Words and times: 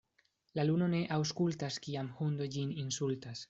La 0.59 0.63
luno 0.69 0.87
ne 0.93 1.01
aŭskultas, 1.19 1.79
kiam 1.87 2.11
hundo 2.23 2.51
ĝin 2.57 2.77
insultas. 2.87 3.37